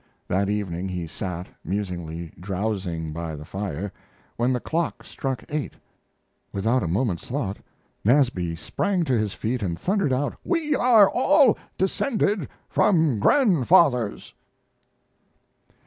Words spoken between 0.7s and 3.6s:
he sat, musingly drowsing by the